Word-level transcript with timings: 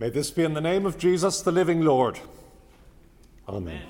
May 0.00 0.08
this 0.08 0.30
be 0.30 0.44
in 0.44 0.54
the 0.54 0.62
name 0.62 0.86
of 0.86 0.96
Jesus, 0.96 1.42
the 1.42 1.52
living 1.52 1.82
Lord. 1.82 2.18
Amen. 3.46 3.82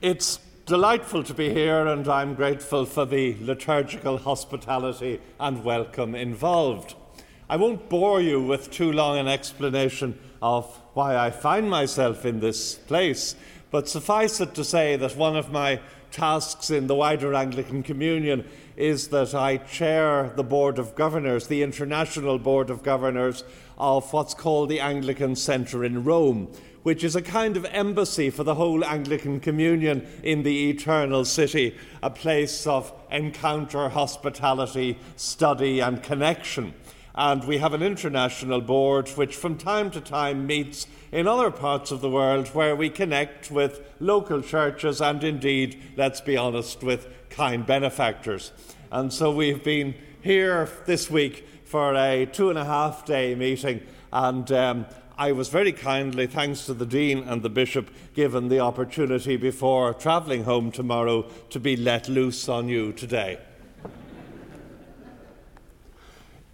It's 0.00 0.38
delightful 0.66 1.24
to 1.24 1.34
be 1.34 1.50
here, 1.52 1.84
and 1.84 2.06
I'm 2.06 2.34
grateful 2.34 2.86
for 2.86 3.04
the 3.04 3.36
liturgical 3.40 4.18
hospitality 4.18 5.20
and 5.40 5.64
welcome 5.64 6.14
involved. 6.14 6.94
I 7.50 7.56
won't 7.56 7.88
bore 7.88 8.20
you 8.20 8.40
with 8.40 8.70
too 8.70 8.92
long 8.92 9.18
an 9.18 9.26
explanation 9.26 10.16
of 10.40 10.66
why 10.94 11.16
I 11.16 11.32
find 11.32 11.68
myself 11.68 12.24
in 12.24 12.38
this 12.38 12.76
place, 12.76 13.34
but 13.72 13.88
suffice 13.88 14.40
it 14.40 14.54
to 14.54 14.62
say 14.62 14.94
that 14.94 15.16
one 15.16 15.34
of 15.34 15.50
my 15.50 15.80
tasks 16.12 16.70
in 16.70 16.86
the 16.86 16.94
wider 16.94 17.34
Anglican 17.34 17.82
Communion 17.82 18.44
is 18.76 19.08
that 19.08 19.34
I 19.34 19.56
chair 19.56 20.32
the 20.36 20.44
Board 20.44 20.78
of 20.78 20.94
Governors, 20.94 21.48
the 21.48 21.62
International 21.62 22.38
Board 22.38 22.70
of 22.70 22.82
Governors 22.82 23.44
of 23.78 24.12
what's 24.12 24.34
called 24.34 24.68
the 24.68 24.80
Anglican 24.80 25.34
Centre 25.34 25.84
in 25.84 26.04
Rome, 26.04 26.52
which 26.82 27.02
is 27.02 27.16
a 27.16 27.22
kind 27.22 27.56
of 27.56 27.64
embassy 27.66 28.30
for 28.30 28.44
the 28.44 28.54
whole 28.54 28.84
Anglican 28.84 29.40
Communion 29.40 30.06
in 30.22 30.42
the 30.42 30.70
Eternal 30.70 31.24
City, 31.24 31.76
a 32.02 32.10
place 32.10 32.66
of 32.66 32.92
encounter, 33.10 33.88
hospitality, 33.88 34.98
study, 35.16 35.80
and 35.80 36.02
connection. 36.02 36.74
And 37.14 37.44
we 37.44 37.58
have 37.58 37.74
an 37.74 37.82
international 37.82 38.60
board 38.60 39.08
which 39.10 39.36
from 39.36 39.58
time 39.58 39.90
to 39.90 40.00
time 40.00 40.46
meets 40.46 40.86
in 41.10 41.28
other 41.28 41.50
parts 41.50 41.90
of 41.90 42.00
the 42.00 42.08
world 42.08 42.48
where 42.48 42.74
we 42.74 42.88
connect 42.88 43.50
with 43.50 43.80
local 44.00 44.40
churches 44.40 45.00
and 45.00 45.22
indeed, 45.22 45.80
let's 45.96 46.22
be 46.22 46.36
honest, 46.36 46.82
with 46.82 47.06
kind 47.28 47.66
benefactors. 47.66 48.52
And 48.90 49.12
so 49.12 49.30
we've 49.30 49.62
been 49.62 49.94
here 50.22 50.68
this 50.86 51.10
week 51.10 51.46
for 51.64 51.94
a 51.94 52.26
two 52.26 52.50
and 52.50 52.58
a 52.58 52.64
half 52.64 53.04
day 53.04 53.34
meeting, 53.34 53.80
and 54.12 54.50
um, 54.52 54.86
I 55.16 55.32
was 55.32 55.48
very 55.48 55.72
kindly, 55.72 56.26
thanks 56.26 56.66
to 56.66 56.74
the 56.74 56.86
Dean 56.86 57.20
and 57.28 57.42
the 57.42 57.48
Bishop, 57.48 57.90
given 58.14 58.48
the 58.48 58.60
opportunity 58.60 59.36
before 59.36 59.94
travelling 59.94 60.44
home 60.44 60.70
tomorrow 60.70 61.22
to 61.50 61.60
be 61.60 61.76
let 61.76 62.08
loose 62.08 62.48
on 62.48 62.68
you 62.68 62.92
today. 62.92 63.38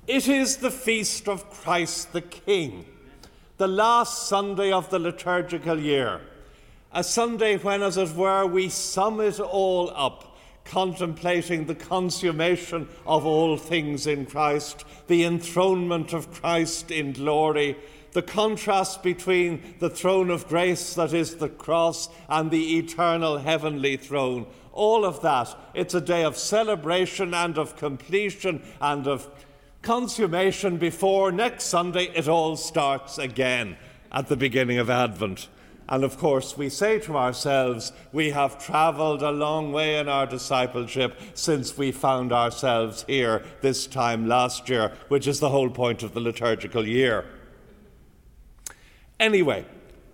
It 0.09 0.27
is 0.27 0.57
the 0.57 0.71
feast 0.71 1.29
of 1.29 1.51
Christ 1.51 2.15
the 2.15 2.23
King, 2.23 2.87
the 3.59 3.69
last 3.69 4.27
Sunday 4.27 4.73
of 4.73 4.89
the 4.89 4.99
liturgical 4.99 5.79
year, 5.79 6.23
a 6.91 7.05
Sunday 7.05 7.59
when, 7.59 7.83
as 7.83 7.99
it 7.99 8.17
were, 8.17 8.47
we 8.47 8.71
sum 8.71 9.21
it 9.21 9.39
all 9.39 9.93
up 9.95 10.39
contemplating 10.65 11.67
the 11.67 11.75
consummation 11.75 12.89
of 13.07 13.27
all 13.27 13.59
things 13.59 14.07
in 14.07 14.25
Christ, 14.25 14.87
the 15.09 15.25
enthronement 15.25 16.15
of 16.15 16.33
Christ 16.33 16.91
in 16.91 17.13
glory, 17.13 17.77
the 18.13 18.23
contrast 18.23 19.03
between 19.03 19.75
the 19.79 19.91
throne 19.91 20.31
of 20.31 20.49
grace, 20.49 20.95
that 20.95 21.13
is 21.13 21.37
the 21.37 21.51
cross, 21.51 22.09
and 22.31 22.51
the 22.51 22.79
eternal 22.79 23.37
heavenly 23.37 23.99
throne. 23.99 24.47
All 24.73 25.05
of 25.05 25.21
that. 25.21 25.55
It's 25.75 25.93
a 25.93 26.01
day 26.01 26.25
of 26.25 26.39
celebration 26.39 27.35
and 27.35 27.59
of 27.59 27.77
completion 27.77 28.63
and 28.81 29.07
of 29.07 29.29
consummation 29.89 30.77
before 30.77 31.33
next 31.33 31.65
Sunday 31.65 32.11
it 32.15 32.29
all 32.29 32.59
starts 32.59 33.17
again 33.17 33.75
at 34.13 34.29
the 34.29 34.37
beginning 34.37 34.77
of 34.77 34.91
Advent. 34.91 35.49
And 35.89 36.05
of 36.05 36.19
course, 36.19 36.59
we 36.59 36.69
say 36.69 36.99
to 36.99 37.17
ourselves, 37.17 37.91
we 38.13 38.29
have 38.29 38.63
travelled 38.63 39.23
a 39.23 39.31
long 39.31 39.73
way 39.73 39.99
in 39.99 40.07
our 40.07 40.27
discipleship 40.27 41.19
since 41.33 41.79
we 41.79 41.91
found 41.91 42.35
ourselves 42.35 43.07
here 43.09 43.43
this 43.63 43.87
time 43.87 44.29
last 44.29 44.69
year, 44.69 44.93
which 45.09 45.27
is 45.27 45.41
the 45.41 45.49
whole 45.49 45.71
point 45.71 46.03
of 46.03 46.13
the 46.13 46.21
liturgical 46.21 46.87
year. 46.87 47.25
Anyway, 49.19 49.65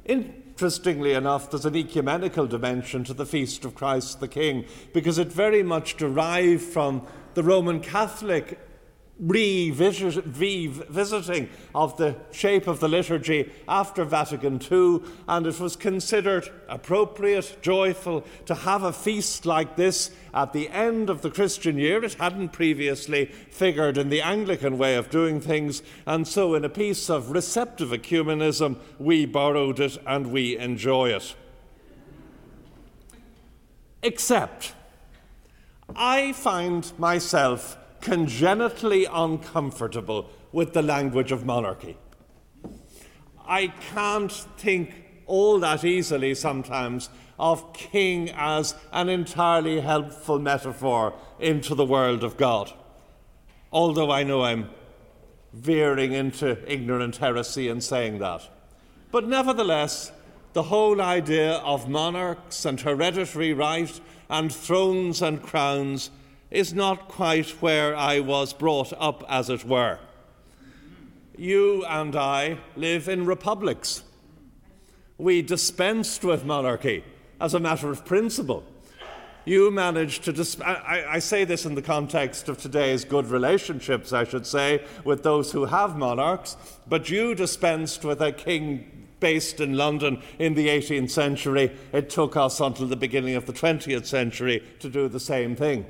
interestingly 0.04 1.14
enough, 1.14 1.50
there's 1.50 1.66
an 1.66 1.74
ecumenical 1.74 2.46
dimension 2.46 3.02
to 3.02 3.12
the 3.12 3.26
Feast 3.26 3.64
of 3.64 3.74
Christ 3.74 4.20
the 4.20 4.28
King, 4.28 4.66
because 4.92 5.18
it 5.18 5.32
very 5.32 5.64
much 5.64 5.96
derived 5.96 6.62
from 6.62 7.04
the 7.34 7.42
Roman 7.42 7.80
Catholic 7.80 8.60
revisiting 9.18 10.28
of 11.74 11.96
the 11.96 12.16
shape 12.32 12.66
of 12.66 12.80
the 12.80 12.88
liturgy 12.88 13.52
after 13.68 14.04
Vatican 14.04 14.60
II, 14.70 15.00
and 15.28 15.46
it 15.46 15.60
was 15.60 15.76
considered 15.76 16.48
appropriate, 16.68 17.58
joyful 17.62 18.24
to 18.46 18.54
have 18.54 18.82
a 18.82 18.92
feast 18.92 19.46
like 19.46 19.76
this 19.76 20.10
at 20.32 20.52
the 20.52 20.68
end 20.70 21.08
of 21.08 21.22
the 21.22 21.30
Christian 21.30 21.78
year. 21.78 22.02
It 22.02 22.14
hadn't 22.14 22.52
previously 22.52 23.26
figured 23.26 23.96
in 23.98 24.08
the 24.08 24.20
Anglican 24.20 24.78
way 24.78 24.96
of 24.96 25.10
doing 25.10 25.40
things, 25.40 25.82
and 26.06 26.26
so, 26.26 26.54
in 26.54 26.64
a 26.64 26.68
piece 26.68 27.08
of 27.08 27.30
receptive 27.30 27.90
ecumenism, 27.90 28.78
we 28.98 29.26
borrowed 29.26 29.78
it 29.78 29.96
and 30.06 30.32
we 30.32 30.58
enjoy 30.58 31.10
it. 31.10 31.36
Except, 34.02 34.74
I 35.94 36.32
find 36.32 36.92
myself 36.98 37.78
congenitally 38.04 39.06
uncomfortable 39.06 40.30
with 40.52 40.74
the 40.74 40.82
language 40.82 41.32
of 41.32 41.44
monarchy. 41.44 41.96
I 43.46 43.68
can't 43.92 44.30
think 44.30 44.94
all 45.26 45.58
that 45.60 45.84
easily 45.84 46.34
sometimes 46.34 47.08
of 47.38 47.72
king 47.72 48.30
as 48.36 48.74
an 48.92 49.08
entirely 49.08 49.80
helpful 49.80 50.38
metaphor 50.38 51.14
into 51.40 51.74
the 51.74 51.84
world 51.84 52.22
of 52.22 52.36
God. 52.36 52.72
Although 53.72 54.10
I 54.10 54.22
know 54.22 54.44
I'm 54.44 54.68
veering 55.54 56.12
into 56.12 56.58
ignorant 56.70 57.16
heresy 57.16 57.68
in 57.68 57.80
saying 57.80 58.18
that. 58.18 58.42
But 59.10 59.26
nevertheless, 59.26 60.12
the 60.52 60.64
whole 60.64 61.00
idea 61.00 61.54
of 61.54 61.88
monarchs 61.88 62.64
and 62.66 62.80
hereditary 62.80 63.54
right 63.54 63.98
and 64.28 64.52
thrones 64.52 65.22
and 65.22 65.42
crowns 65.42 66.10
is 66.54 66.72
not 66.72 67.08
quite 67.08 67.50
where 67.60 67.96
I 67.96 68.20
was 68.20 68.52
brought 68.52 68.92
up, 68.98 69.24
as 69.28 69.50
it 69.50 69.64
were. 69.64 69.98
You 71.36 71.84
and 71.84 72.14
I 72.14 72.58
live 72.76 73.08
in 73.08 73.26
republics. 73.26 74.04
We 75.18 75.42
dispensed 75.42 76.24
with 76.24 76.44
monarchy 76.44 77.02
as 77.40 77.54
a 77.54 77.60
matter 77.60 77.90
of 77.90 78.04
principle. 78.04 78.64
You 79.44 79.70
managed 79.70 80.24
to 80.24 80.32
dis- 80.32 80.60
I, 80.60 81.04
I 81.10 81.18
say 81.18 81.44
this 81.44 81.66
in 81.66 81.74
the 81.74 81.82
context 81.82 82.48
of 82.48 82.56
today's 82.56 83.04
good 83.04 83.26
relationships, 83.26 84.12
I 84.12 84.24
should 84.24 84.46
say, 84.46 84.84
with 85.04 85.22
those 85.22 85.52
who 85.52 85.66
have 85.66 85.98
monarchs, 85.98 86.56
but 86.88 87.10
you 87.10 87.34
dispensed 87.34 88.04
with 88.04 88.22
a 88.22 88.32
king 88.32 89.08
based 89.20 89.60
in 89.60 89.76
London 89.76 90.22
in 90.38 90.54
the 90.54 90.68
18th 90.68 91.10
century. 91.10 91.76
It 91.92 92.10
took 92.10 92.36
us 92.36 92.60
until 92.60 92.86
the 92.86 92.96
beginning 92.96 93.34
of 93.34 93.46
the 93.46 93.52
20th 93.52 94.06
century 94.06 94.62
to 94.78 94.88
do 94.88 95.08
the 95.08 95.20
same 95.20 95.56
thing. 95.56 95.84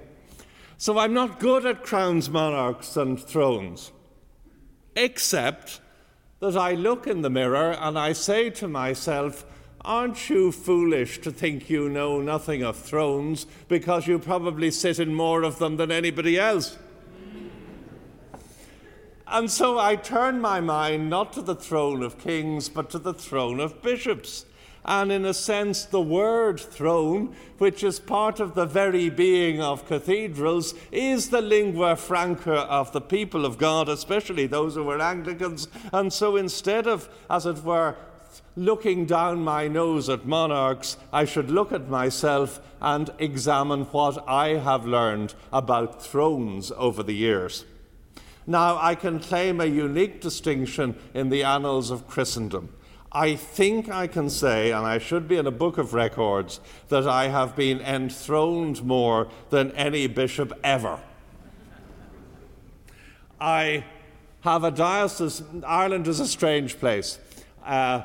So 0.77 0.99
I'm 0.99 1.15
not 1.15 1.41
good 1.41 1.65
at 1.65 1.85
crowns, 1.85 2.29
monarchs, 2.29 2.97
and 2.97 3.21
thrones, 3.21 3.93
except 4.97 5.81
that 6.41 6.57
I 6.57 6.73
look 6.73 7.07
in 7.07 7.23
the 7.23 7.31
mirror 7.31 7.73
and 7.73 7.99
I 7.99 8.13
say 8.13 8.51
to 8.51 8.69
myself, 8.69 9.47
Aren't 9.85 10.31
you 10.31 10.51
foolish 10.51 11.21
to 11.21 11.31
think 11.31 11.69
you 11.69 11.91
know 11.91 12.21
nothing 12.21 12.63
of 12.63 12.77
thrones 12.77 13.47
because 13.69 14.07
you 14.07 14.19
probably 14.19 14.71
sit 14.71 14.99
in 14.99 15.15
more 15.15 15.43
of 15.43 15.59
them 15.59 15.77
than 15.77 15.93
anybody 15.93 16.39
else? 16.39 16.79
And 19.27 19.51
so 19.51 19.79
I 19.79 19.97
turn 19.97 20.41
my 20.41 20.61
mind 20.61 21.11
not 21.11 21.33
to 21.35 21.43
the 21.43 21.55
throne 21.55 22.03
of 22.03 22.19
kings, 22.19 22.69
but 22.69 22.91
to 22.91 22.99
the 22.99 23.15
throne 23.15 23.61
of 23.61 23.83
bishops 23.83 24.47
and, 24.85 25.11
in 25.11 25.25
a 25.25 25.35
sense, 25.35 25.85
the 25.85 26.01
word 26.01 26.61
throne, 26.61 27.35
which 27.59 27.83
is 27.83 27.99
part 27.99 28.41
of 28.41 28.55
the 28.55 28.67
very 28.67 29.09
being 29.09 29.61
of 29.61 29.87
cathedrals, 29.87 30.75
is 30.93 31.31
the 31.31 31.41
lingua 31.41 31.97
franca 31.97 32.61
of 32.63 32.93
the 32.93 33.01
people 33.01 33.45
of 33.45 33.59
God, 33.59 33.89
especially 33.89 34.47
those 34.47 34.75
who 34.75 34.89
are 34.91 35.01
Anglicans. 35.01 35.69
And 35.93 36.13
so 36.13 36.37
instead 36.37 36.87
of, 36.87 37.09
as 37.31 37.47
it 37.47 37.65
were, 37.65 37.97
looking 38.57 39.07
down 39.07 39.43
my 39.43 39.69
nose 39.69 40.09
at 40.09 40.27
monarchs, 40.27 40.97
I 41.13 41.25
should 41.25 41.51
look 41.51 41.73
at 41.73 41.89
myself 41.89 42.61
and 42.81 43.11
examine 43.19 43.85
what 43.85 44.23
I 44.29 44.49
have 44.51 44.85
learned 44.85 45.35
about 45.53 46.03
thrones 46.03 46.73
over 46.77 47.03
the 47.03 47.15
years. 47.15 47.65
Now, 48.47 48.77
I 48.77 48.95
can 48.95 49.21
claim 49.21 49.61
a 49.61 49.67
unique 49.67 50.21
distinction 50.21 50.97
in 51.15 51.31
the 51.31 51.45
annals 51.45 51.91
of 51.91 52.07
Christendom. 52.07 52.75
I 53.15 53.37
think 53.37 53.89
I 53.89 54.09
can 54.09 54.29
say, 54.29 54.73
and 54.73 54.85
I 54.85 54.99
should 54.99 55.29
be 55.29 55.37
in 55.37 55.47
a 55.47 55.53
book 55.53 55.79
of 55.79 55.95
records, 55.95 56.59
that 56.89 57.07
I 57.07 57.29
have 57.29 57.55
been 57.55 57.81
enthroned 57.81 58.83
more 58.83 59.29
than 59.51 59.71
any 59.73 60.09
bishop 60.09 60.53
ever. 60.65 60.99
I 63.41 63.85
have 64.41 64.65
a 64.65 64.73
diocese, 64.73 65.43
Ireland 65.65 66.09
is 66.09 66.19
a 66.19 66.27
strange 66.27 66.81
place. 66.81 67.21
Uh, 67.65 68.03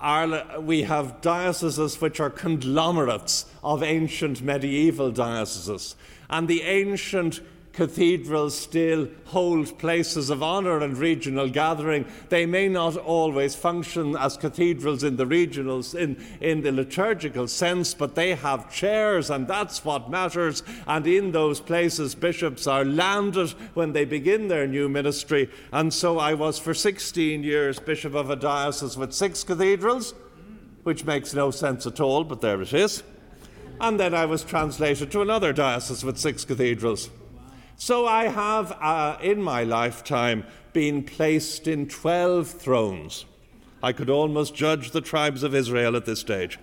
Ireland, 0.00 0.66
we 0.66 0.82
have 0.82 1.20
dioceses 1.20 2.00
which 2.00 2.18
are 2.18 2.30
conglomerates 2.30 3.46
of 3.62 3.82
ancient 3.84 4.42
medieval 4.42 5.12
dioceses. 5.12 5.94
And 6.28 6.48
the 6.48 6.62
ancient 6.62 7.40
cathedrals 7.72 8.58
still 8.58 9.08
hold 9.26 9.78
places 9.78 10.28
of 10.28 10.42
honour 10.42 10.78
and 10.78 10.98
regional 10.98 11.48
gathering. 11.48 12.04
They 12.28 12.44
may 12.44 12.68
not 12.68 12.96
always 12.96 13.54
function 13.54 14.16
as 14.16 14.36
cathedrals 14.36 15.04
in 15.04 15.16
the 15.16 15.26
regionals, 15.26 15.94
in, 15.94 16.22
in 16.40 16.62
the 16.62 16.72
liturgical 16.72 17.46
sense, 17.46 17.94
but 17.94 18.14
they 18.14 18.34
have 18.34 18.72
chairs, 18.72 19.30
and 19.30 19.46
that's 19.46 19.84
what 19.84 20.10
matters. 20.10 20.62
And 20.86 21.06
in 21.06 21.32
those 21.32 21.60
places, 21.60 22.14
bishops 22.14 22.66
are 22.66 22.84
landed 22.84 23.50
when 23.74 23.92
they 23.92 24.04
begin 24.04 24.48
their 24.48 24.66
new 24.66 24.88
ministry. 24.88 25.48
And 25.72 25.94
so 25.94 26.18
I 26.18 26.34
was 26.34 26.58
for 26.58 26.74
16 26.74 27.42
years 27.42 27.78
bishop 27.78 28.14
of 28.14 28.30
a 28.30 28.36
diocese 28.36 28.96
with 28.96 29.12
six 29.12 29.44
cathedrals, 29.44 30.14
which 30.82 31.04
makes 31.04 31.34
no 31.34 31.50
sense 31.50 31.86
at 31.86 32.00
all, 32.00 32.24
but 32.24 32.40
there 32.40 32.60
it 32.60 32.72
is. 32.72 33.02
And 33.80 33.98
then 33.98 34.12
I 34.12 34.26
was 34.26 34.44
translated 34.44 35.10
to 35.12 35.22
another 35.22 35.52
diocese 35.52 36.04
with 36.04 36.18
six 36.18 36.44
cathedrals. 36.44 37.10
So 37.80 38.04
I 38.06 38.24
have, 38.28 38.72
uh, 38.72 39.16
in 39.22 39.40
my 39.40 39.64
lifetime, 39.64 40.44
been 40.74 41.02
placed 41.02 41.66
in 41.66 41.88
12 41.88 42.46
thrones. 42.46 43.24
I 43.82 43.92
could 43.92 44.10
almost 44.10 44.54
judge 44.54 44.90
the 44.90 45.00
tribes 45.00 45.42
of 45.42 45.54
Israel 45.54 45.96
at 45.96 46.04
this 46.04 46.20
stage. 46.20 46.58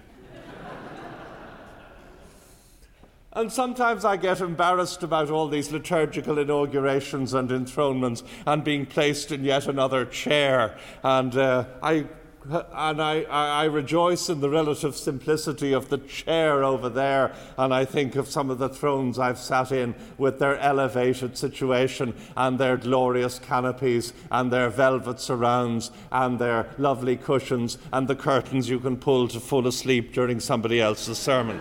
And 3.33 3.51
sometimes 3.51 4.05
I 4.05 4.17
get 4.17 4.41
embarrassed 4.41 5.01
about 5.01 5.31
all 5.31 5.47
these 5.47 5.71
liturgical 5.71 6.37
inaugurations 6.37 7.33
and 7.33 7.49
enthronements 7.49 8.21
and 8.45 8.63
being 8.63 8.85
placed 8.85 9.31
in 9.31 9.43
yet 9.43 9.65
another 9.65 10.05
chair. 10.05 10.77
And 11.03 11.35
uh, 11.35 11.65
I 11.81 12.05
and 12.49 13.01
I, 13.01 13.23
I, 13.23 13.65
rejoice 13.65 14.29
in 14.29 14.39
the 14.39 14.49
relative 14.49 14.95
simplicity 14.95 15.73
of 15.73 15.89
the 15.89 15.97
chair 15.97 16.63
over 16.63 16.87
there, 16.89 17.33
and 17.57 17.73
I 17.73 17.83
think 17.85 18.15
of 18.15 18.29
some 18.29 18.49
of 18.49 18.59
the 18.59 18.69
thrones 18.69 19.19
I've 19.19 19.37
sat 19.37 19.71
in 19.71 19.95
with 20.17 20.39
their 20.39 20.57
elevated 20.59 21.37
situation 21.37 22.13
and 22.35 22.57
their 22.57 22.77
glorious 22.77 23.39
canopies 23.39 24.13
and 24.31 24.51
their 24.51 24.69
velvet 24.69 25.19
surrounds 25.19 25.91
and 26.11 26.39
their 26.39 26.69
lovely 26.77 27.17
cushions 27.17 27.77
and 27.91 28.07
the 28.07 28.15
curtains 28.15 28.69
you 28.69 28.79
can 28.79 28.97
pull 28.97 29.27
to 29.29 29.39
fall 29.39 29.67
asleep 29.67 30.13
during 30.13 30.39
somebody 30.39 30.79
else's 30.79 31.17
sermon. 31.17 31.59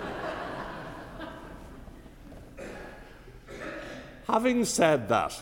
Having 4.27 4.65
said 4.65 5.09
that, 5.09 5.41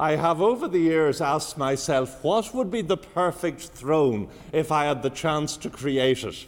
I 0.00 0.16
have 0.16 0.40
over 0.40 0.66
the 0.66 0.78
years 0.78 1.20
asked 1.20 1.58
myself 1.58 2.24
what 2.24 2.54
would 2.54 2.70
be 2.70 2.80
the 2.80 2.96
perfect 2.96 3.60
throne 3.60 4.30
if 4.50 4.72
I 4.72 4.86
had 4.86 5.02
the 5.02 5.10
chance 5.10 5.58
to 5.58 5.68
create 5.68 6.24
it. 6.24 6.46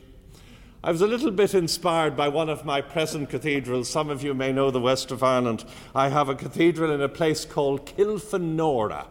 I 0.83 0.91
was 0.91 1.03
a 1.03 1.07
little 1.07 1.31
bit 1.31 1.55
inspired 1.55 2.17
by 2.17 2.29
one 2.29 2.49
of 2.49 2.65
my 2.65 2.81
present 2.81 3.29
cathedrals. 3.29 3.91
Some 3.91 4.09
of 4.09 4.23
you 4.23 4.33
may 4.33 4.53
know 4.53 4.71
the 4.71 4.81
west 4.81 5.11
of 5.11 5.23
Ireland. 5.23 5.67
I 5.95 6.09
have 6.09 6.31
a 6.31 6.35
cathedral 6.35 6.93
in 6.93 7.03
a 7.03 7.11
place 7.11 7.45
called 7.45 7.85
Kilfenora. 7.85 9.09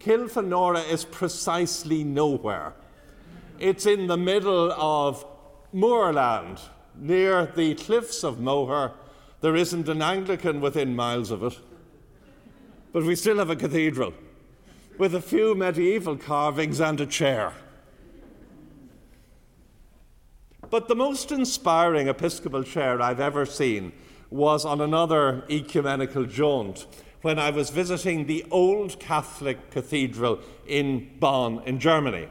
Kilfenora 0.00 0.86
is 0.92 1.06
precisely 1.06 2.04
nowhere. 2.04 2.74
It's 3.58 3.86
in 3.86 4.06
the 4.06 4.18
middle 4.18 4.70
of 4.72 5.24
moorland, 5.72 6.60
near 6.94 7.46
the 7.46 7.74
cliffs 7.76 8.22
of 8.22 8.38
Moher. 8.38 8.92
There 9.40 9.56
isn't 9.56 9.88
an 9.88 10.02
Anglican 10.02 10.60
within 10.60 10.94
miles 10.94 11.30
of 11.30 11.42
it. 11.42 11.58
But 12.92 13.04
we 13.04 13.16
still 13.16 13.38
have 13.38 13.50
a 13.50 13.56
cathedral 13.56 14.12
with 14.98 15.14
a 15.14 15.20
few 15.20 15.54
medieval 15.54 16.16
carvings 16.16 16.80
and 16.80 17.00
a 17.00 17.06
chair. 17.06 17.52
But 20.68 20.88
the 20.88 20.94
most 20.94 21.32
inspiring 21.32 22.08
Episcopal 22.08 22.64
chair 22.64 23.00
I've 23.00 23.20
ever 23.20 23.46
seen 23.46 23.92
was 24.30 24.64
on 24.64 24.80
another 24.80 25.44
ecumenical 25.50 26.24
jaunt 26.24 26.86
when 27.22 27.38
I 27.38 27.50
was 27.50 27.70
visiting 27.70 28.26
the 28.26 28.44
Old 28.50 28.98
Catholic 28.98 29.70
Cathedral 29.70 30.40
in 30.66 31.10
Bonn, 31.18 31.62
in 31.66 31.78
Germany. 31.78 32.28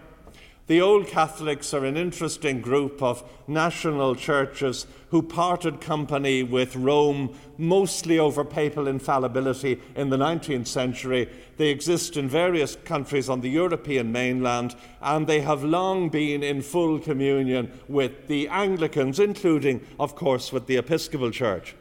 The 0.67 0.79
Old 0.79 1.07
Catholics 1.07 1.73
are 1.73 1.83
an 1.85 1.97
interesting 1.97 2.61
group 2.61 3.01
of 3.01 3.27
national 3.47 4.15
churches 4.15 4.85
who 5.09 5.21
parted 5.21 5.81
company 5.81 6.43
with 6.43 6.75
Rome 6.75 7.35
mostly 7.57 8.19
over 8.19 8.45
papal 8.45 8.87
infallibility 8.87 9.81
in 9.95 10.09
the 10.09 10.17
19th 10.17 10.67
century. 10.67 11.27
They 11.57 11.69
exist 11.69 12.15
in 12.15 12.29
various 12.29 12.77
countries 12.85 13.27
on 13.27 13.41
the 13.41 13.49
European 13.49 14.11
mainland, 14.11 14.75
and 15.01 15.25
they 15.25 15.41
have 15.41 15.63
long 15.63 16.09
been 16.09 16.43
in 16.43 16.61
full 16.61 16.99
communion 16.99 17.71
with 17.87 18.27
the 18.27 18.47
Anglicans, 18.47 19.19
including, 19.19 19.81
of 19.99 20.15
course, 20.15 20.53
with 20.53 20.67
the 20.67 20.77
Episcopal 20.77 21.31
Church. 21.31 21.75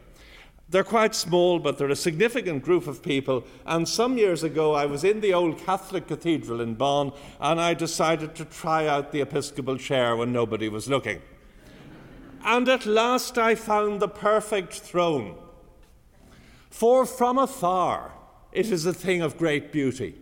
They're 0.71 0.85
quite 0.85 1.17
small, 1.17 1.59
but 1.59 1.79
they're 1.79 1.89
a 1.89 1.97
significant 1.97 2.63
group 2.63 2.87
of 2.87 3.03
people. 3.03 3.45
And 3.67 3.89
some 3.89 4.17
years 4.17 4.45
ago, 4.45 4.75
I 4.75 4.87
was 4.87 5.03
in 5.03 5.21
the 5.21 5.35
old 5.35 5.59
Catholic 5.59 6.07
Cathedral 6.07 6.61
in 6.61 6.75
Bonn, 6.75 7.13
and 7.41 7.61
I 7.61 7.75
decided 7.75 8.37
to 8.37 8.45
try 8.45 8.87
out 8.87 9.11
the 9.11 9.21
Episcopal 9.21 9.79
chair 9.79 10.15
when 10.15 10.33
nobody 10.33 10.69
was 10.69 10.89
looking. 10.89 11.23
And 12.45 12.69
at 12.69 12.87
last, 12.87 13.37
I 13.37 13.57
found 13.57 14.01
the 14.01 14.09
perfect 14.09 14.75
throne. 14.75 15.37
For 16.71 17.05
from 17.05 17.37
afar, 17.37 18.13
it 18.53 18.71
is 18.71 18.87
a 18.87 18.95
thing 18.95 19.23
of 19.23 19.37
great 19.37 19.73
beauty 19.73 20.15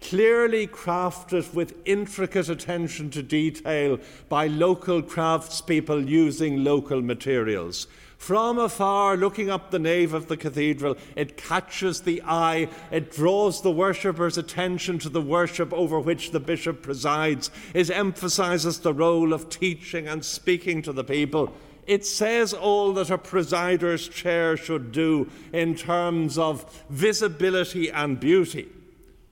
clearly 0.00 0.66
crafted 0.66 1.52
with 1.54 1.74
intricate 1.84 2.48
attention 2.48 3.10
to 3.10 3.22
detail 3.22 3.98
by 4.28 4.46
local 4.46 5.02
craftspeople 5.02 6.08
using 6.08 6.62
local 6.62 7.02
materials. 7.02 7.88
From 8.18 8.58
afar, 8.58 9.16
looking 9.16 9.48
up 9.48 9.70
the 9.70 9.78
nave 9.78 10.12
of 10.12 10.26
the 10.26 10.36
cathedral, 10.36 10.98
it 11.16 11.36
catches 11.36 12.02
the 12.02 12.20
eye, 12.26 12.68
it 12.90 13.12
draws 13.12 13.62
the 13.62 13.70
worshipper's 13.70 14.36
attention 14.36 14.98
to 14.98 15.08
the 15.08 15.22
worship 15.22 15.72
over 15.72 15.98
which 15.98 16.32
the 16.32 16.40
bishop 16.40 16.82
presides, 16.82 17.50
it 17.72 17.90
emphasizes 17.90 18.80
the 18.80 18.92
role 18.92 19.32
of 19.32 19.48
teaching 19.48 20.08
and 20.08 20.24
speaking 20.24 20.82
to 20.82 20.92
the 20.92 21.04
people. 21.04 21.54
It 21.86 22.04
says 22.04 22.52
all 22.52 22.92
that 22.94 23.08
a 23.08 23.16
presider's 23.16 24.08
chair 24.08 24.58
should 24.58 24.92
do 24.92 25.30
in 25.52 25.74
terms 25.74 26.36
of 26.36 26.84
visibility 26.90 27.88
and 27.88 28.20
beauty, 28.20 28.68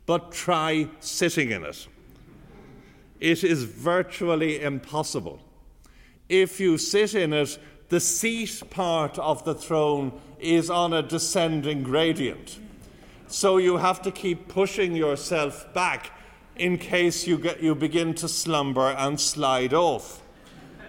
but 0.06 0.32
try 0.32 0.88
sitting 1.00 1.50
in 1.50 1.64
it. 1.64 1.86
It 3.20 3.44
is 3.44 3.64
virtually 3.64 4.62
impossible. 4.62 5.40
If 6.28 6.60
you 6.60 6.78
sit 6.78 7.14
in 7.14 7.32
it, 7.32 7.58
the 7.88 8.00
seat 8.00 8.62
part 8.70 9.18
of 9.18 9.44
the 9.44 9.54
throne 9.54 10.12
is 10.38 10.70
on 10.70 10.92
a 10.92 11.02
descending 11.02 11.82
gradient. 11.82 12.58
So 13.28 13.56
you 13.56 13.78
have 13.78 14.02
to 14.02 14.10
keep 14.10 14.48
pushing 14.48 14.94
yourself 14.94 15.72
back 15.72 16.12
in 16.56 16.78
case 16.78 17.26
you, 17.26 17.38
get, 17.38 17.62
you 17.62 17.74
begin 17.74 18.14
to 18.14 18.28
slumber 18.28 18.90
and 18.90 19.20
slide 19.20 19.74
off. 19.74 20.22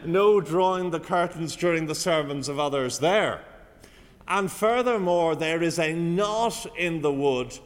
No 0.06 0.39
drawing 0.39 0.92
the 0.92 1.00
curtains 1.00 1.56
during 1.56 1.88
the 1.88 1.96
sermons 1.96 2.48
of 2.48 2.60
others 2.60 3.00
there. 3.00 3.42
And 4.27 4.51
furthermore, 4.51 5.36
there 5.36 5.63
is 5.63 5.80
a 5.80 5.94
knot 5.94 6.66
in 6.77 7.01
the 7.01 7.12
wood 7.12 7.58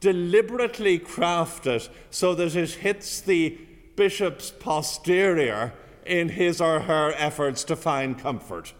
deliberately 0.00 0.98
crafted 0.98 1.88
so 2.10 2.34
that 2.34 2.54
it 2.54 2.70
hits 2.70 3.20
the 3.20 3.58
bishop's 3.96 4.50
posterior 4.50 5.72
in 6.08 6.30
his 6.30 6.60
or 6.60 6.80
her 6.80 7.12
efforts 7.16 7.62
to 7.64 7.76
find 7.76 8.18
comfort. 8.18 8.72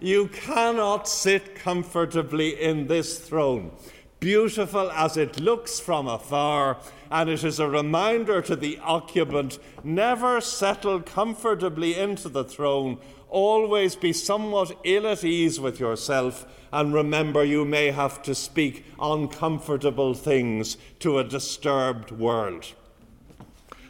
You 0.00 0.28
cannot 0.28 1.06
sit 1.06 1.54
comfortably 1.54 2.60
in 2.60 2.88
this 2.88 3.20
throne, 3.20 3.70
beautiful 4.18 4.90
as 4.90 5.16
it 5.16 5.38
looks 5.38 5.78
from 5.78 6.08
afar, 6.08 6.78
and 7.10 7.30
it 7.30 7.44
is 7.44 7.60
a 7.60 7.68
reminder 7.68 8.42
to 8.42 8.56
the 8.56 8.78
occupant 8.82 9.58
never 9.84 10.40
settle 10.40 11.00
comfortably 11.00 11.96
into 11.96 12.28
the 12.28 12.42
throne, 12.42 12.98
always 13.28 13.94
be 13.94 14.12
somewhat 14.12 14.76
ill 14.84 15.06
at 15.06 15.22
ease 15.22 15.60
with 15.60 15.78
yourself, 15.78 16.46
and 16.72 16.94
remember 16.94 17.44
you 17.44 17.64
may 17.64 17.90
have 17.90 18.22
to 18.22 18.34
speak 18.34 18.84
uncomfortable 19.00 20.14
things 20.14 20.76
to 20.98 21.18
a 21.18 21.24
disturbed 21.24 22.10
world. 22.10 22.74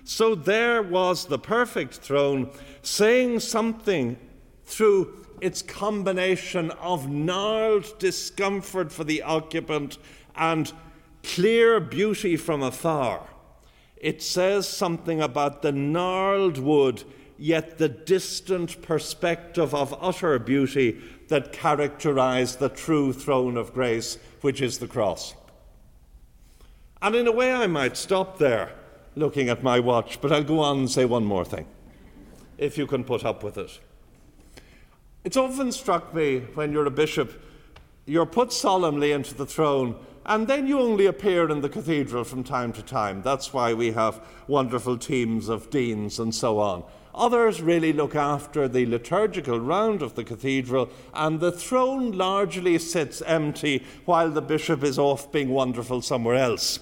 So 0.04 0.34
there 0.34 0.82
was 0.82 1.26
the 1.26 1.38
perfect 1.38 1.94
throne 1.94 2.50
saying 2.82 3.40
something 3.40 4.18
through 4.64 5.26
its 5.40 5.62
combination 5.62 6.70
of 6.72 7.08
gnarled 7.08 7.98
discomfort 7.98 8.92
for 8.92 9.04
the 9.04 9.22
occupant 9.22 9.98
and 10.36 10.72
clear 11.22 11.80
beauty 11.80 12.36
from 12.36 12.62
afar. 12.62 13.28
It 13.96 14.22
says 14.22 14.68
something 14.68 15.20
about 15.20 15.62
the 15.62 15.72
gnarled 15.72 16.58
wood, 16.58 17.04
yet 17.38 17.78
the 17.78 17.88
distant 17.88 18.82
perspective 18.82 19.74
of 19.74 19.94
utter 20.00 20.38
beauty 20.38 21.00
that 21.28 21.52
characterized 21.52 22.58
the 22.58 22.68
true 22.68 23.12
throne 23.12 23.56
of 23.56 23.72
grace, 23.72 24.18
which 24.40 24.60
is 24.60 24.78
the 24.78 24.88
cross. 24.88 25.34
And 27.00 27.14
in 27.14 27.26
a 27.26 27.32
way, 27.32 27.52
I 27.52 27.66
might 27.68 27.96
stop 27.96 28.38
there 28.38 28.72
looking 29.14 29.48
at 29.48 29.62
my 29.62 29.80
watch, 29.80 30.20
but 30.20 30.32
I'll 30.32 30.44
go 30.44 30.60
on 30.60 30.78
and 30.80 30.90
say 30.90 31.04
one 31.04 31.24
more 31.24 31.44
thing, 31.44 31.66
if 32.58 32.78
you 32.78 32.86
can 32.86 33.04
put 33.04 33.24
up 33.24 33.42
with 33.42 33.58
it. 33.58 33.80
It's 35.24 35.36
often 35.36 35.72
struck 35.72 36.14
me 36.14 36.40
when 36.54 36.72
you're 36.72 36.86
a 36.86 36.90
bishop 36.90 37.40
you're 38.04 38.26
put 38.26 38.52
solemnly 38.52 39.12
into 39.12 39.34
the 39.34 39.46
throne, 39.46 39.94
and 40.26 40.48
then 40.48 40.66
you 40.66 40.80
only 40.80 41.06
appear 41.06 41.48
in 41.48 41.60
the 41.60 41.68
cathedral 41.68 42.24
from 42.24 42.42
time 42.42 42.72
to 42.72 42.82
time. 42.82 43.22
That's 43.22 43.52
why 43.52 43.74
we 43.74 43.92
have 43.92 44.20
wonderful 44.48 44.98
teams 44.98 45.48
of 45.48 45.70
deans 45.70 46.18
and 46.18 46.34
so 46.34 46.58
on. 46.58 46.82
Others 47.14 47.60
really 47.60 47.92
look 47.92 48.16
after 48.16 48.66
the 48.66 48.86
liturgical 48.86 49.60
round 49.60 50.02
of 50.02 50.14
the 50.14 50.24
cathedral, 50.24 50.90
and 51.14 51.38
the 51.38 51.52
throne 51.52 52.12
largely 52.12 52.78
sits 52.78 53.22
empty 53.22 53.84
while 54.04 54.30
the 54.30 54.42
bishop 54.42 54.82
is 54.82 54.98
off 54.98 55.30
being 55.30 55.50
wonderful 55.50 56.02
somewhere 56.02 56.36
else. 56.36 56.80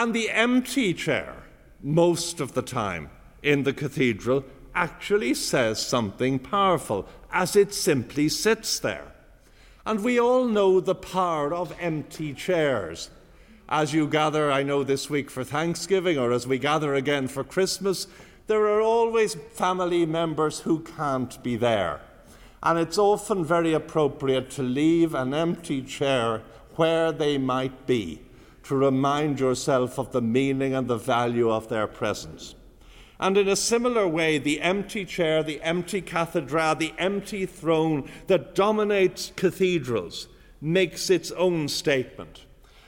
And 0.00 0.14
the 0.14 0.30
empty 0.30 0.94
chair, 0.94 1.34
most 1.82 2.40
of 2.40 2.54
the 2.54 2.62
time 2.62 3.10
in 3.42 3.64
the 3.64 3.74
cathedral, 3.74 4.46
actually 4.74 5.34
says 5.34 5.84
something 5.84 6.38
powerful 6.38 7.06
as 7.30 7.54
it 7.54 7.74
simply 7.74 8.30
sits 8.30 8.78
there. 8.78 9.12
And 9.84 10.02
we 10.02 10.18
all 10.18 10.46
know 10.46 10.80
the 10.80 10.94
power 10.94 11.52
of 11.52 11.76
empty 11.78 12.32
chairs 12.32 13.10
as 13.68 13.92
you 13.92 14.06
gather, 14.06 14.50
I 14.50 14.62
know 14.62 14.84
this 14.84 15.10
week 15.10 15.30
for 15.30 15.44
Thanksgiving 15.44 16.16
or 16.16 16.32
as 16.32 16.46
we 16.46 16.58
gather 16.58 16.94
again 16.94 17.28
for 17.28 17.44
Christmas, 17.44 18.06
there 18.46 18.64
are 18.68 18.80
always 18.80 19.34
family 19.34 20.06
members 20.06 20.60
who 20.60 20.80
can't 20.80 21.42
be 21.42 21.56
there. 21.56 22.00
And 22.62 22.78
it's 22.78 22.96
often 22.96 23.44
very 23.44 23.74
appropriate 23.74 24.50
to 24.52 24.62
leave 24.62 25.14
an 25.14 25.34
empty 25.34 25.82
chair 25.82 26.40
where 26.76 27.12
they 27.12 27.36
might 27.36 27.86
be 27.86 28.22
to 28.64 28.76
remind 28.76 29.40
yourself 29.40 29.98
of 29.98 30.12
the 30.12 30.22
meaning 30.22 30.74
and 30.74 30.88
the 30.88 30.96
value 30.96 31.50
of 31.50 31.68
their 31.68 31.86
presence. 31.86 32.54
And 33.18 33.36
in 33.36 33.48
a 33.48 33.56
similar 33.56 34.08
way, 34.08 34.38
the 34.38 34.62
empty 34.62 35.04
chair, 35.04 35.42
the 35.42 35.60
empty 35.62 36.00
cathedra, 36.00 36.74
the 36.78 36.94
empty 36.98 37.44
throne 37.44 38.08
that 38.28 38.54
dominates 38.54 39.32
cathedrals 39.36 40.26
makes 40.60 41.10
its 41.10 41.30
own 41.32 41.68
statement. 41.68 42.46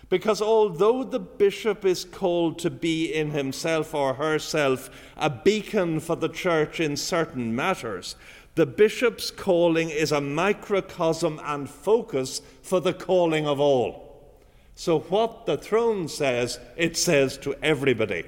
Because 0.09 0.43
although 0.43 1.05
the 1.05 1.19
bishop 1.19 1.85
is 1.85 2.05
called 2.05 2.59
to 2.59 2.71
be 2.71 3.13
in 3.13 3.31
himself 3.31 3.95
or 3.95 4.15
herself 4.15 4.91
a 5.17 5.31
beacon 5.31 6.01
for 6.01 6.17
the 6.17 6.29
church 6.29 6.81
in 6.81 6.97
certain 6.97 7.55
matters, 7.55 8.15
the 8.55 8.67
bishop's 8.67 9.31
calling 9.31 9.89
is 9.89 10.13
a 10.13 10.21
microcosm 10.21 11.41
and 11.45 11.71
focus 11.71 12.43
for 12.61 12.81
the 12.81 12.93
calling 12.93 13.47
of 13.47 13.59
all. 13.59 14.02
So, 14.83 14.99
what 14.99 15.47
the 15.47 15.57
throne 15.57 16.09
says, 16.09 16.59
it 16.77 16.97
says 16.97 17.39
to 17.39 17.55
everybody. 17.63 18.25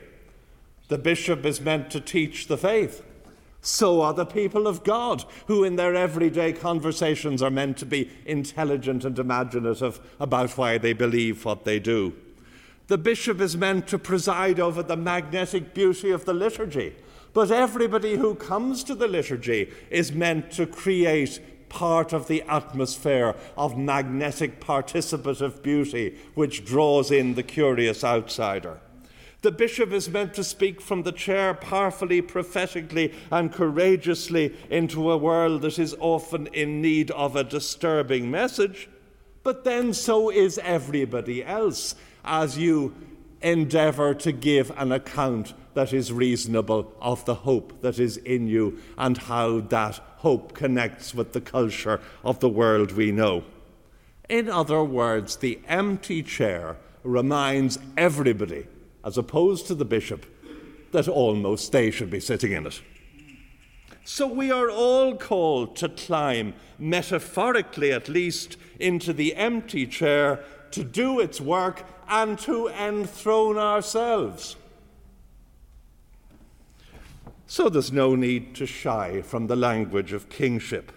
The 0.86 0.98
bishop 0.98 1.44
is 1.44 1.60
meant 1.60 1.90
to 1.90 2.00
teach 2.00 2.46
the 2.46 2.56
faith. 2.56 3.02
So 3.60 4.00
are 4.02 4.14
the 4.14 4.24
people 4.24 4.68
of 4.68 4.84
God, 4.84 5.24
who 5.48 5.64
in 5.64 5.74
their 5.74 5.96
everyday 5.96 6.52
conversations 6.52 7.42
are 7.42 7.50
meant 7.50 7.76
to 7.78 7.86
be 7.86 8.08
intelligent 8.24 9.04
and 9.04 9.18
imaginative 9.18 9.98
about 10.20 10.56
why 10.56 10.78
they 10.78 10.92
believe 10.92 11.44
what 11.44 11.64
they 11.64 11.80
do. 11.80 12.14
The 12.86 12.98
bishop 12.98 13.40
is 13.40 13.56
meant 13.56 13.88
to 13.88 13.98
preside 13.98 14.60
over 14.60 14.84
the 14.84 14.96
magnetic 14.96 15.74
beauty 15.74 16.12
of 16.12 16.24
the 16.24 16.34
liturgy, 16.34 16.94
but 17.32 17.50
everybody 17.50 18.14
who 18.14 18.36
comes 18.36 18.84
to 18.84 18.94
the 18.94 19.08
liturgy 19.08 19.72
is 19.90 20.12
meant 20.12 20.52
to 20.52 20.68
create 20.68 21.40
part 21.74 22.12
of 22.12 22.28
the 22.28 22.42
atmosphere 22.42 23.34
of 23.56 23.76
magnetic 23.76 24.60
participative 24.60 25.60
beauty 25.60 26.16
which 26.34 26.64
draws 26.64 27.10
in 27.10 27.34
the 27.34 27.42
curious 27.42 28.04
outsider. 28.04 28.78
The 29.42 29.50
bishop 29.50 29.92
is 29.92 30.08
meant 30.08 30.32
to 30.34 30.44
speak 30.44 30.80
from 30.80 31.02
the 31.02 31.12
chair 31.12 31.52
powerfully, 31.52 32.22
prophetically, 32.22 33.12
and 33.30 33.52
courageously 33.52 34.54
into 34.70 35.10
a 35.10 35.18
world 35.18 35.62
that 35.62 35.78
is 35.78 35.96
often 35.98 36.46
in 36.46 36.80
need 36.80 37.10
of 37.10 37.34
a 37.36 37.44
disturbing 37.44 38.30
message. 38.30 38.88
But 39.42 39.64
then 39.64 39.92
so 39.92 40.30
is 40.30 40.58
everybody 40.58 41.44
else 41.44 41.96
as 42.24 42.56
you 42.56 42.94
endeavour 43.42 44.14
to 44.14 44.32
give 44.32 44.72
an 44.78 44.92
account 44.92 45.52
that 45.74 45.92
is 45.92 46.12
reasonable 46.12 46.94
of 47.00 47.24
the 47.26 47.34
hope 47.34 47.82
that 47.82 47.98
is 47.98 48.16
in 48.16 48.46
you 48.46 48.78
and 48.96 49.18
how 49.18 49.60
that 49.60 50.00
hope 50.24 50.54
connects 50.54 51.14
with 51.14 51.32
the 51.34 51.40
culture 51.40 52.00
of 52.24 52.40
the 52.40 52.48
world 52.48 52.92
we 52.92 53.12
know. 53.12 53.44
In 54.28 54.48
other 54.48 54.82
words, 54.82 55.36
the 55.36 55.60
empty 55.68 56.22
chair 56.22 56.76
reminds 57.02 57.78
everybody 57.96 58.66
as 59.04 59.18
opposed 59.18 59.66
to 59.66 59.74
the 59.74 59.84
bishop, 59.84 60.24
that 60.92 61.06
almost 61.08 61.72
they 61.72 61.90
should 61.90 62.10
be 62.10 62.20
sitting 62.20 62.52
in 62.52 62.66
it. 62.66 62.80
So 64.04 64.26
we 64.26 64.50
are 64.50 64.70
all 64.70 65.14
called 65.16 65.76
to 65.76 65.88
climb, 65.90 66.54
metaphorically 66.78 67.92
at 67.92 68.08
least, 68.08 68.56
into 68.80 69.12
the 69.12 69.34
empty 69.36 69.86
chair 69.86 70.42
to 70.70 70.82
do 70.82 71.20
its 71.20 71.40
work 71.40 71.84
and 72.08 72.38
to 72.40 72.68
enthrone 72.68 73.58
ourselves. 73.58 74.56
So 77.46 77.68
there's 77.68 77.92
no 77.92 78.14
need 78.14 78.54
to 78.56 78.66
shy 78.66 79.22
from 79.22 79.46
the 79.46 79.56
language 79.56 80.12
of 80.12 80.28
kingship. 80.28 80.92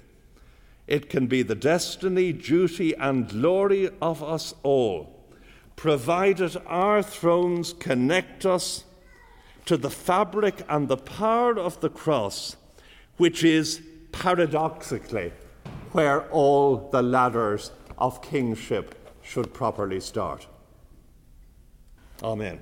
It 0.88 1.10
can 1.10 1.28
be 1.28 1.44
the 1.44 1.56
destiny, 1.56 2.32
duty, 2.32 2.96
and 2.96 3.28
glory 3.28 3.90
of 4.02 4.24
us 4.24 4.54
all 4.64 5.18
provided 5.78 6.58
our 6.66 7.02
thrones 7.02 7.72
connect 7.72 8.46
us 8.46 8.84
to 9.66 9.78
the 9.78 9.90
fabric 9.90 10.66
and 10.68 10.88
the 10.88 10.98
power 10.98 11.58
of 11.58 11.80
the 11.82 11.90
cross, 11.90 12.58
which 13.18 13.44
is 13.44 13.82
paradoxically 14.12 15.32
where 15.92 16.30
all 16.32 16.90
the 16.92 17.02
ladders 17.02 17.72
of 17.98 18.22
kingship 18.22 18.96
should 19.22 19.54
properly 19.54 20.00
start. 20.00 20.48
Amen. 22.24 22.60